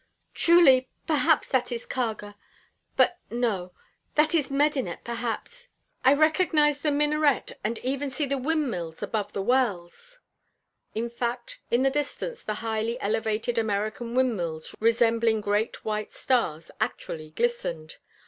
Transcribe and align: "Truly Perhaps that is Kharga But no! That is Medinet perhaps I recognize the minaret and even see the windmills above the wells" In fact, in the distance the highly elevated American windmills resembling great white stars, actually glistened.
"Truly 0.33 0.89
Perhaps 1.05 1.49
that 1.49 1.71
is 1.71 1.85
Kharga 1.85 2.33
But 2.97 3.19
no! 3.29 3.71
That 4.15 4.33
is 4.33 4.49
Medinet 4.49 5.03
perhaps 5.03 5.69
I 6.03 6.15
recognize 6.15 6.79
the 6.81 6.89
minaret 6.89 7.59
and 7.63 7.77
even 7.85 8.09
see 8.09 8.25
the 8.25 8.39
windmills 8.39 9.03
above 9.03 9.33
the 9.33 9.43
wells" 9.43 10.17
In 10.95 11.07
fact, 11.07 11.59
in 11.69 11.83
the 11.83 11.91
distance 11.91 12.43
the 12.43 12.55
highly 12.65 12.99
elevated 12.99 13.59
American 13.59 14.15
windmills 14.15 14.73
resembling 14.79 15.39
great 15.39 15.85
white 15.85 16.13
stars, 16.13 16.71
actually 16.81 17.29
glistened. 17.29 17.97